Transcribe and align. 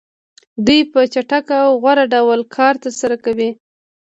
دوی 0.65 0.81
په 0.91 0.99
چټک 1.13 1.47
او 1.63 1.69
غوره 1.81 2.05
ډول 2.13 2.39
کار 2.55 2.73
ترسره 2.83 3.15
کوي 3.25 3.49